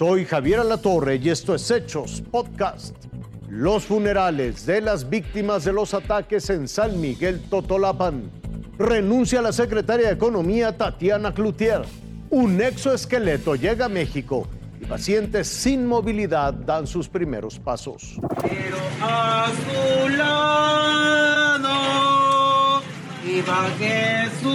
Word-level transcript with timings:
Soy 0.00 0.24
Javier 0.24 0.60
Alatorre 0.60 1.16
y 1.16 1.28
esto 1.28 1.54
es 1.54 1.70
Hechos 1.70 2.22
Podcast. 2.30 2.96
Los 3.50 3.84
funerales 3.84 4.64
de 4.64 4.80
las 4.80 5.10
víctimas 5.10 5.66
de 5.66 5.74
los 5.74 5.92
ataques 5.92 6.48
en 6.48 6.68
San 6.68 6.98
Miguel 6.98 7.38
Totolapan. 7.50 8.30
Renuncia 8.78 9.42
la 9.42 9.52
secretaria 9.52 10.06
de 10.06 10.14
Economía 10.14 10.74
Tatiana 10.74 11.34
Cloutier. 11.34 11.82
Un 12.30 12.62
exoesqueleto 12.62 13.56
llega 13.56 13.84
a 13.84 13.88
México 13.90 14.48
y 14.80 14.86
pacientes 14.86 15.48
sin 15.48 15.84
movilidad 15.84 16.54
dan 16.54 16.86
sus 16.86 17.06
primeros 17.06 17.58
pasos. 17.58 18.18
Pero 18.40 18.78
a 19.02 19.48
su 19.52 20.08
lado 20.16 21.10
Jesucristo. 23.78 24.49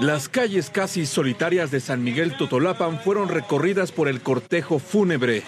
Las 0.00 0.28
calles 0.28 0.70
casi 0.70 1.06
solitarias 1.06 1.72
de 1.72 1.80
San 1.80 2.04
Miguel 2.04 2.36
Totolapan 2.36 3.00
fueron 3.00 3.28
recorridas 3.28 3.90
por 3.90 4.06
el 4.06 4.20
cortejo 4.20 4.78
fúnebre. 4.78 5.42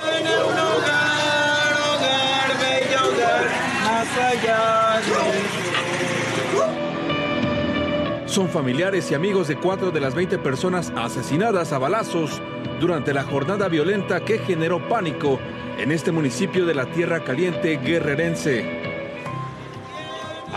Son 8.27 8.49
familiares 8.49 9.09
y 9.13 9.15
amigos 9.15 9.47
de 9.47 9.57
cuatro 9.57 9.93
de 9.93 10.01
las 10.01 10.17
20 10.17 10.39
personas 10.39 10.93
asesinadas 10.97 11.73
a 11.73 11.79
balazos 11.79 12.43
durante 12.81 13.15
la 13.15 13.23
jornada 13.23 13.69
violenta 13.69 14.25
que 14.25 14.39
generó 14.39 14.89
pánico 14.89 15.39
en 15.79 15.93
este 15.93 16.11
municipio 16.11 16.67
de 16.67 16.75
la 16.75 16.87
Tierra 16.87 17.23
Caliente 17.23 17.77
guerrerense. 17.77 18.80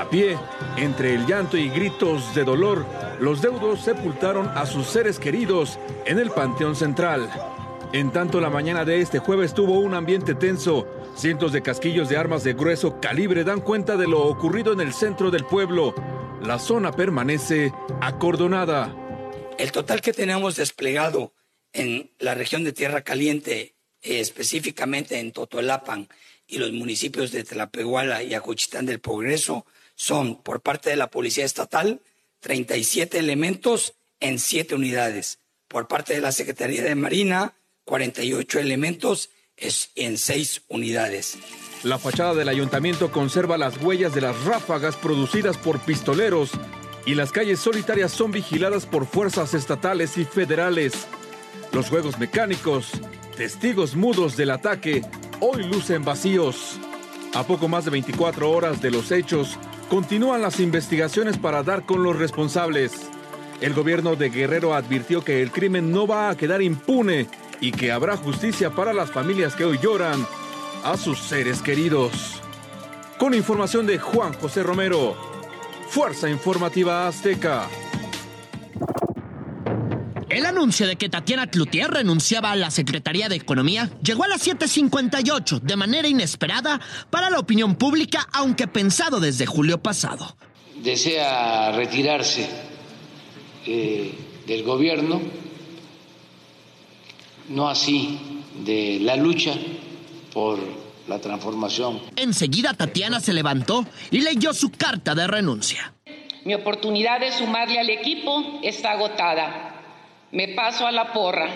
A 0.03 0.09
pie, 0.09 0.37
entre 0.75 1.15
el 1.15 1.25
llanto 1.25 1.55
y 1.55 1.69
gritos 1.69 2.35
de 2.35 2.43
dolor, 2.43 2.85
los 3.21 3.41
deudos 3.41 3.79
sepultaron 3.79 4.49
a 4.49 4.65
sus 4.65 4.87
seres 4.87 5.17
queridos 5.17 5.79
en 6.05 6.19
el 6.19 6.29
Panteón 6.29 6.75
Central. 6.75 7.31
En 7.93 8.11
tanto, 8.11 8.41
la 8.41 8.49
mañana 8.49 8.83
de 8.83 8.99
este 8.99 9.19
jueves 9.19 9.53
tuvo 9.53 9.79
un 9.79 9.93
ambiente 9.93 10.35
tenso. 10.35 10.85
Cientos 11.15 11.53
de 11.53 11.61
casquillos 11.61 12.09
de 12.09 12.17
armas 12.17 12.43
de 12.43 12.53
grueso 12.53 12.99
calibre 12.99 13.45
dan 13.45 13.61
cuenta 13.61 13.95
de 13.95 14.09
lo 14.09 14.23
ocurrido 14.23 14.73
en 14.73 14.81
el 14.81 14.93
centro 14.93 15.31
del 15.31 15.45
pueblo. 15.45 15.95
La 16.41 16.59
zona 16.59 16.91
permanece 16.91 17.71
acordonada. 18.01 18.93
El 19.57 19.71
total 19.71 20.01
que 20.01 20.11
tenemos 20.11 20.57
desplegado 20.57 21.31
en 21.71 22.11
la 22.19 22.35
región 22.35 22.65
de 22.65 22.73
Tierra 22.73 23.03
Caliente, 23.03 23.75
eh, 24.01 24.19
específicamente 24.19 25.17
en 25.21 25.31
Totolapan 25.31 26.09
y 26.45 26.57
los 26.57 26.73
municipios 26.73 27.31
de 27.31 27.45
Tlapehuala 27.45 28.21
y 28.21 28.33
Ajuchitán 28.33 28.85
del 28.85 28.99
Progreso, 28.99 29.65
son 29.95 30.41
por 30.41 30.61
parte 30.61 30.89
de 30.89 30.95
la 30.95 31.09
Policía 31.09 31.45
Estatal 31.45 32.01
37 32.43 33.17
elementos 33.17 33.95
en 34.19 34.37
7 34.37 34.75
unidades. 34.75 35.39
Por 35.67 35.87
parte 35.87 36.13
de 36.13 36.21
la 36.21 36.31
Secretaría 36.31 36.83
de 36.83 36.93
Marina, 36.93 37.55
48 37.85 38.59
elementos 38.59 39.29
en 39.95 40.17
6 40.17 40.63
unidades. 40.67 41.37
La 41.83 41.97
fachada 41.97 42.33
del 42.33 42.49
ayuntamiento 42.49 43.11
conserva 43.11 43.57
las 43.57 43.77
huellas 43.81 44.13
de 44.13 44.21
las 44.21 44.43
ráfagas 44.43 44.95
producidas 44.95 45.57
por 45.57 45.79
pistoleros 45.79 46.51
y 47.05 47.15
las 47.15 47.31
calles 47.31 47.59
solitarias 47.59 48.11
son 48.11 48.31
vigiladas 48.31 48.85
por 48.85 49.05
fuerzas 49.05 49.53
estatales 49.53 50.17
y 50.17 50.25
federales. 50.25 50.93
Los 51.71 51.89
juegos 51.89 52.19
mecánicos, 52.19 52.91
testigos 53.35 53.95
mudos 53.95 54.37
del 54.37 54.51
ataque, 54.51 55.01
hoy 55.39 55.63
lucen 55.63 56.03
vacíos. 56.03 56.79
A 57.33 57.43
poco 57.43 57.67
más 57.67 57.85
de 57.85 57.91
24 57.91 58.51
horas 58.51 58.79
de 58.79 58.91
los 58.91 59.11
hechos, 59.11 59.57
continúan 59.89 60.43
las 60.43 60.59
investigaciones 60.59 61.37
para 61.39 61.63
dar 61.63 61.83
con 61.83 62.03
los 62.03 62.15
responsables. 62.15 63.09
El 63.59 63.73
gobierno 63.73 64.15
de 64.15 64.29
Guerrero 64.29 64.75
advirtió 64.75 65.23
que 65.23 65.41
el 65.41 65.51
crimen 65.51 65.91
no 65.91 66.05
va 66.05 66.29
a 66.29 66.37
quedar 66.37 66.61
impune 66.61 67.27
y 67.59 67.71
que 67.71 67.91
habrá 67.91 68.17
justicia 68.17 68.69
para 68.69 68.93
las 68.93 69.09
familias 69.09 69.55
que 69.55 69.65
hoy 69.65 69.79
lloran 69.81 70.27
a 70.83 70.95
sus 70.95 71.17
seres 71.19 71.61
queridos. 71.63 72.39
Con 73.17 73.33
información 73.33 73.87
de 73.87 73.97
Juan 73.97 74.33
José 74.33 74.61
Romero, 74.61 75.15
Fuerza 75.89 76.29
Informativa 76.29 77.07
Azteca. 77.07 77.67
El 80.33 80.47
anuncio 80.47 80.87
de 80.87 80.95
que 80.95 81.09
Tatiana 81.09 81.45
Cloutier 81.45 81.91
renunciaba 81.91 82.49
a 82.51 82.55
la 82.55 82.71
Secretaría 82.71 83.29
de 83.29 83.35
Economía 83.35 83.91
llegó 84.01 84.23
a 84.23 84.27
las 84.27 84.47
7.58 84.47 85.59
de 85.59 85.75
manera 85.75 86.07
inesperada 86.07 86.81
para 87.11 87.29
la 87.29 87.37
opinión 87.37 87.75
pública, 87.75 88.27
aunque 88.33 88.65
pensado 88.65 89.19
desde 89.19 89.45
julio 89.45 89.83
pasado. 89.83 90.35
desea 90.77 91.71
retirarse 91.73 92.49
eh, 93.67 94.11
del 94.47 94.63
gobierno, 94.63 95.21
no 97.49 97.69
así 97.69 98.41
de 98.65 98.97
la 99.01 99.15
lucha 99.15 99.53
por 100.33 100.57
la 101.07 101.19
transformación. 101.19 102.01
Enseguida 102.15 102.73
Tatiana 102.73 103.19
se 103.19 103.33
levantó 103.33 103.85
y 104.09 104.21
leyó 104.21 104.51
su 104.55 104.71
carta 104.71 105.13
de 105.13 105.27
renuncia. 105.27 105.93
Mi 106.43 106.55
oportunidad 106.55 107.19
de 107.19 107.31
sumarle 107.31 107.79
al 107.79 107.91
equipo 107.91 108.59
está 108.63 108.93
agotada. 108.93 109.72
Me 110.33 110.49
paso 110.49 110.85
a 110.87 110.91
la 110.91 111.13
porra, 111.13 111.47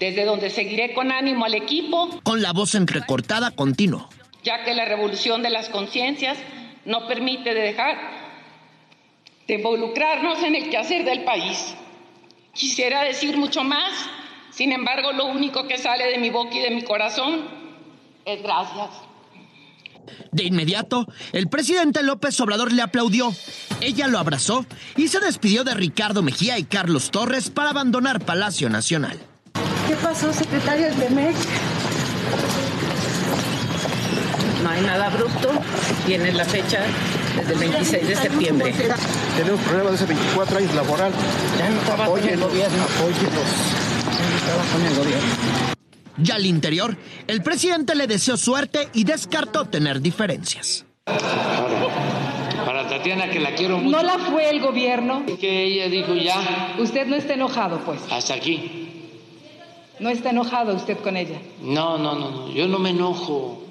desde 0.00 0.24
donde 0.24 0.48
seguiré 0.50 0.94
con 0.94 1.12
ánimo 1.12 1.44
al 1.44 1.54
equipo, 1.54 2.08
Con 2.22 2.40
la 2.42 2.52
voz 2.52 2.74
entrecortada 2.74 3.50
continuó. 3.52 4.08
ya 4.42 4.64
que 4.64 4.72
la 4.74 4.86
revolución 4.86 5.42
de 5.42 5.50
las 5.50 5.68
conciencias 5.68 6.38
no 6.86 7.06
permite 7.06 7.52
de 7.54 7.60
dejar 7.60 7.98
de 9.46 9.54
involucrarnos 9.54 10.42
en 10.42 10.54
el 10.54 10.70
quehacer 10.70 11.04
del 11.04 11.24
país. 11.24 11.74
Quisiera 12.54 13.02
decir 13.04 13.36
mucho 13.36 13.62
más, 13.62 13.92
sin 14.50 14.72
embargo, 14.72 15.12
lo 15.12 15.26
único 15.26 15.66
que 15.68 15.76
sale 15.78 16.06
de 16.06 16.18
mi 16.18 16.30
boca 16.30 16.54
y 16.54 16.60
de 16.60 16.70
mi 16.70 16.82
corazón 16.82 17.46
es 18.24 18.42
gracias. 18.42 18.88
De 20.32 20.44
inmediato, 20.44 21.06
el 21.32 21.48
presidente 21.48 22.02
López 22.02 22.38
Obrador 22.40 22.72
le 22.72 22.82
aplaudió. 22.82 23.34
Ella 23.80 24.06
lo 24.08 24.18
abrazó 24.18 24.66
y 24.96 25.08
se 25.08 25.20
despidió 25.20 25.64
de 25.64 25.74
Ricardo 25.74 26.22
Mejía 26.22 26.58
y 26.58 26.64
Carlos 26.64 27.10
Torres 27.10 27.50
para 27.50 27.70
abandonar 27.70 28.24
Palacio 28.24 28.68
Nacional. 28.68 29.18
¿Qué 29.86 29.96
pasó, 29.96 30.32
secretario 30.32 30.86
del 30.86 30.94
TEMEC? 30.96 31.36
No 34.62 34.70
hay 34.70 34.82
nada 34.82 35.06
abrupto. 35.06 35.50
Tiene 36.06 36.32
la 36.32 36.44
fecha 36.44 36.80
desde 37.36 37.52
el 37.52 37.58
26 37.58 38.08
de 38.08 38.16
septiembre. 38.16 38.74
Tenemos 39.36 39.60
problemas 39.60 39.92
de 39.92 39.96
hace 39.96 40.06
24 40.06 40.58
años 40.58 40.74
laboral. 40.74 41.12
Ya 41.58 41.70
no 41.70 41.80
trabajo 41.82 42.18
en 42.18 42.28
el 42.28 42.40
gobierno. 42.40 42.82
Apóyenos. 42.82 43.48
Ya 44.18 44.30
no 44.30 44.46
trabajo 44.46 44.78
en 44.78 44.86
el 44.86 44.94
gobierno. 44.94 45.77
Ya 46.20 46.34
al 46.36 46.46
interior, 46.46 46.96
el 47.26 47.42
presidente 47.42 47.94
le 47.94 48.06
deseó 48.06 48.36
suerte 48.36 48.88
y 48.94 49.04
descartó 49.04 49.64
tener 49.66 50.00
diferencias. 50.00 50.84
Para, 51.04 52.64
para 52.66 52.88
Tatiana, 52.88 53.30
que 53.30 53.40
la 53.40 53.54
quiero 53.54 53.78
mucho, 53.78 53.96
No 53.96 54.02
la 54.02 54.18
fue 54.18 54.50
el 54.50 54.60
gobierno. 54.60 55.24
que 55.40 55.64
ella 55.64 55.88
dijo 55.88 56.14
ya, 56.14 56.74
Usted 56.78 57.06
no 57.06 57.16
está 57.16 57.34
enojado, 57.34 57.78
pues. 57.84 58.00
hasta 58.10 58.34
aquí. 58.34 58.84
No 60.00 60.10
está 60.10 60.30
enojado 60.30 60.74
usted 60.74 60.96
con 60.98 61.16
ella. 61.16 61.38
No, 61.60 61.98
no, 61.98 62.14
no, 62.14 62.30
no, 62.30 62.50
yo 62.52 62.68
no 62.68 62.78
me 62.78 62.90
enojo. 62.90 63.62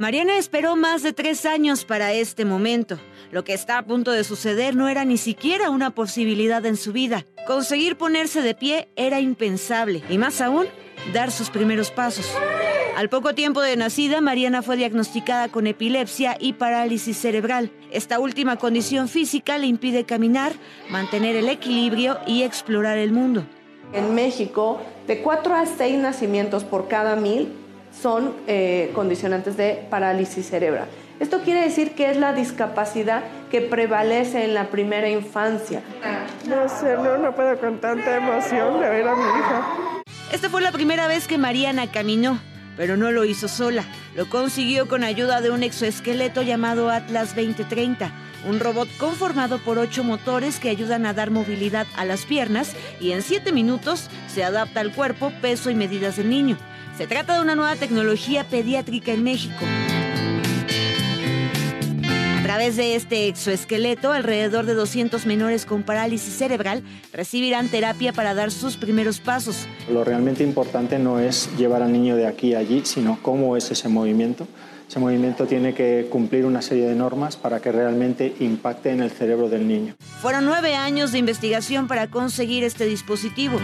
Mariana 0.00 0.38
esperó 0.38 0.76
más 0.76 1.02
de 1.02 1.12
tres 1.12 1.44
años 1.44 1.84
para 1.84 2.14
este 2.14 2.46
momento. 2.46 2.98
Lo 3.32 3.44
que 3.44 3.52
está 3.52 3.76
a 3.76 3.84
punto 3.84 4.12
de 4.12 4.24
suceder 4.24 4.74
no 4.74 4.88
era 4.88 5.04
ni 5.04 5.18
siquiera 5.18 5.68
una 5.68 5.90
posibilidad 5.90 6.64
en 6.64 6.78
su 6.78 6.94
vida. 6.94 7.26
Conseguir 7.46 7.98
ponerse 7.98 8.40
de 8.40 8.54
pie 8.54 8.88
era 8.96 9.20
impensable 9.20 10.02
y 10.08 10.16
más 10.16 10.40
aún, 10.40 10.68
dar 11.12 11.30
sus 11.30 11.50
primeros 11.50 11.90
pasos. 11.90 12.34
Al 12.96 13.10
poco 13.10 13.34
tiempo 13.34 13.60
de 13.60 13.76
nacida, 13.76 14.22
Mariana 14.22 14.62
fue 14.62 14.78
diagnosticada 14.78 15.48
con 15.48 15.66
epilepsia 15.66 16.34
y 16.40 16.54
parálisis 16.54 17.18
cerebral. 17.18 17.70
Esta 17.90 18.20
última 18.20 18.56
condición 18.56 19.06
física 19.06 19.58
le 19.58 19.66
impide 19.66 20.04
caminar, 20.04 20.54
mantener 20.88 21.36
el 21.36 21.50
equilibrio 21.50 22.18
y 22.26 22.44
explorar 22.44 22.96
el 22.96 23.12
mundo. 23.12 23.44
En 23.92 24.14
México, 24.14 24.80
de 25.06 25.20
4 25.20 25.54
a 25.54 25.66
6 25.66 25.98
nacimientos 25.98 26.64
por 26.64 26.88
cada 26.88 27.16
mil 27.16 27.52
son 27.92 28.34
eh, 28.46 28.90
condicionantes 28.94 29.56
de 29.56 29.86
parálisis 29.90 30.46
cerebral. 30.46 30.86
Esto 31.20 31.42
quiere 31.42 31.60
decir 31.60 31.94
que 31.94 32.10
es 32.10 32.16
la 32.16 32.32
discapacidad 32.32 33.22
que 33.50 33.60
prevalece 33.60 34.44
en 34.44 34.54
la 34.54 34.70
primera 34.70 35.08
infancia. 35.08 35.82
No 36.48 36.66
sé, 36.68 36.96
no, 36.96 37.18
no 37.18 37.34
puedo 37.34 37.58
con 37.60 37.78
tanta 37.78 38.16
emoción 38.16 38.80
de 38.80 38.88
ver 38.88 39.06
a 39.06 39.14
mi 39.14 39.22
hija. 39.22 40.02
Esta 40.32 40.48
fue 40.48 40.62
la 40.62 40.72
primera 40.72 41.08
vez 41.08 41.26
que 41.26 41.36
Mariana 41.36 41.90
caminó, 41.90 42.38
pero 42.76 42.96
no 42.96 43.10
lo 43.10 43.26
hizo 43.26 43.48
sola. 43.48 43.84
Lo 44.16 44.30
consiguió 44.30 44.88
con 44.88 45.04
ayuda 45.04 45.42
de 45.42 45.50
un 45.50 45.62
exoesqueleto 45.62 46.40
llamado 46.40 46.88
Atlas 46.88 47.36
2030, 47.36 48.10
un 48.48 48.58
robot 48.58 48.88
conformado 48.96 49.58
por 49.58 49.78
ocho 49.78 50.04
motores 50.04 50.58
que 50.58 50.70
ayudan 50.70 51.04
a 51.04 51.12
dar 51.12 51.30
movilidad 51.30 51.86
a 51.96 52.06
las 52.06 52.24
piernas 52.24 52.74
y 52.98 53.12
en 53.12 53.20
siete 53.20 53.52
minutos 53.52 54.08
se 54.28 54.42
adapta 54.42 54.80
al 54.80 54.92
cuerpo, 54.92 55.30
peso 55.42 55.68
y 55.68 55.74
medidas 55.74 56.16
del 56.16 56.30
niño. 56.30 56.56
Se 57.00 57.06
trata 57.06 57.36
de 57.36 57.40
una 57.40 57.54
nueva 57.54 57.76
tecnología 57.76 58.44
pediátrica 58.44 59.10
en 59.10 59.22
México. 59.22 59.64
A 62.38 62.42
través 62.42 62.76
de 62.76 62.94
este 62.94 63.26
exoesqueleto, 63.28 64.12
alrededor 64.12 64.66
de 64.66 64.74
200 64.74 65.24
menores 65.24 65.64
con 65.64 65.82
parálisis 65.82 66.34
cerebral 66.34 66.82
recibirán 67.14 67.68
terapia 67.68 68.12
para 68.12 68.34
dar 68.34 68.50
sus 68.50 68.76
primeros 68.76 69.18
pasos. 69.18 69.66
Lo 69.90 70.04
realmente 70.04 70.44
importante 70.44 70.98
no 70.98 71.18
es 71.18 71.48
llevar 71.56 71.80
al 71.80 71.90
niño 71.90 72.16
de 72.16 72.26
aquí 72.26 72.52
a 72.52 72.58
allí, 72.58 72.82
sino 72.84 73.18
cómo 73.22 73.56
es 73.56 73.70
ese 73.70 73.88
movimiento. 73.88 74.46
Ese 74.86 74.98
movimiento 74.98 75.46
tiene 75.46 75.72
que 75.72 76.06
cumplir 76.10 76.44
una 76.44 76.60
serie 76.60 76.86
de 76.86 76.94
normas 76.94 77.34
para 77.34 77.60
que 77.60 77.72
realmente 77.72 78.34
impacte 78.40 78.90
en 78.90 79.00
el 79.00 79.10
cerebro 79.10 79.48
del 79.48 79.66
niño. 79.66 79.94
Fueron 80.20 80.44
nueve 80.44 80.74
años 80.74 81.12
de 81.12 81.18
investigación 81.18 81.88
para 81.88 82.10
conseguir 82.10 82.62
este 82.62 82.84
dispositivo. 82.84 83.58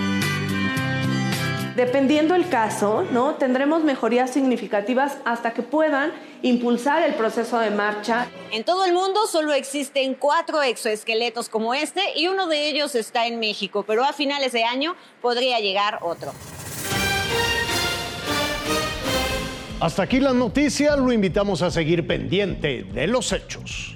Dependiendo 1.77 2.35
el 2.35 2.49
caso, 2.49 3.07
¿no? 3.13 3.35
tendremos 3.35 3.85
mejorías 3.85 4.31
significativas 4.31 5.19
hasta 5.27 5.53
que 5.53 5.61
puedan 5.61 6.11
impulsar 6.41 7.03
el 7.03 7.15
proceso 7.17 7.59
de 7.59 7.71
marcha. 7.71 8.29
En 8.51 8.65
todo 8.65 8.87
el 8.87 8.95
mundo 8.95 9.27
solo 9.27 9.53
existen 9.53 10.15
cuatro 10.15 10.63
exoesqueletos 10.63 11.51
como 11.51 11.75
este 11.75 12.01
y 12.17 12.29
uno 12.29 12.47
de 12.47 12.71
ellos 12.71 12.95
está 12.95 13.27
en 13.27 13.39
México, 13.39 13.85
pero 13.87 14.05
a 14.05 14.15
finales 14.15 14.53
de 14.53 14.65
año 14.65 14.97
podría 15.21 15.61
llegar 15.61 15.99
otro. 16.01 16.33
Hasta 19.79 20.03
aquí 20.05 20.19
las 20.19 20.35
noticias, 20.35 20.99
lo 20.99 21.13
invitamos 21.13 21.61
a 21.61 21.71
seguir 21.71 22.07
pendiente 22.07 22.85
de 22.85 23.07
los 23.07 23.31
hechos. 23.33 23.96